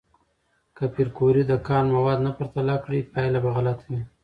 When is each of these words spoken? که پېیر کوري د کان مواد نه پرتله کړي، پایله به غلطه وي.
که 0.75 0.83
پېیر 0.93 1.09
کوري 1.17 1.43
د 1.47 1.53
کان 1.67 1.85
مواد 1.95 2.19
نه 2.27 2.31
پرتله 2.37 2.75
کړي، 2.83 2.99
پایله 3.13 3.39
به 3.43 3.49
غلطه 3.57 3.83
وي. 3.89 4.01